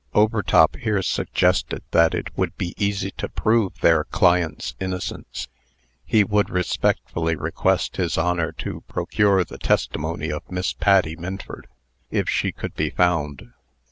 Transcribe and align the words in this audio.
Overtop 0.15 0.77
here 0.77 1.03
suggested 1.03 1.83
that 1.91 2.15
it 2.15 2.35
would 2.35 2.57
be 2.57 2.73
easy 2.75 3.11
to 3.17 3.29
prove 3.29 3.81
their 3.81 4.05
client's 4.05 4.73
innocence. 4.79 5.47
He 6.03 6.23
would 6.23 6.49
respectfully 6.49 7.35
request 7.35 7.97
his 7.97 8.17
Honor 8.17 8.51
to 8.53 8.81
procure 8.87 9.43
the 9.43 9.59
testimony 9.59 10.31
of 10.31 10.49
Miss 10.51 10.73
Patty 10.73 11.15
Minford, 11.15 11.67
if 12.09 12.27
she 12.27 12.51
could 12.51 12.73
be 12.73 12.89
found. 12.89 13.53